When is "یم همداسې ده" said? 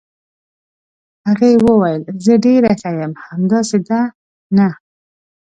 2.99-4.01